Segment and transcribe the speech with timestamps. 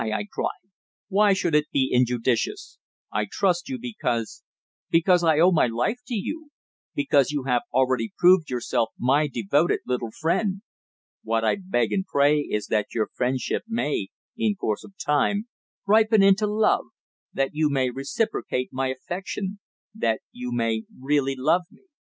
[0.09, 0.65] I cried.
[1.09, 2.79] "Why should it be injudicious?
[3.13, 4.41] I trust you, because
[4.89, 6.49] because I owe my life to you
[6.95, 10.63] because you have already proved yourself my devoted little friend.
[11.21, 15.47] What I beg and pray is that your friendship may, in course of time,
[15.85, 16.85] ripen into love
[17.31, 19.59] that you may reciprocate my affection
[19.93, 21.83] that you may really love me!"